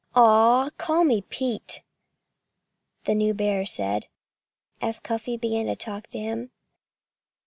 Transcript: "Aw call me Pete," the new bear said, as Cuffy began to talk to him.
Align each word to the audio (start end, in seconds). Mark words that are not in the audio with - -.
"Aw 0.15 0.71
call 0.79 1.03
me 1.03 1.21
Pete," 1.21 1.83
the 3.03 3.13
new 3.13 3.35
bear 3.35 3.67
said, 3.67 4.07
as 4.81 4.99
Cuffy 4.99 5.37
began 5.37 5.67
to 5.67 5.75
talk 5.75 6.07
to 6.07 6.17
him. 6.17 6.49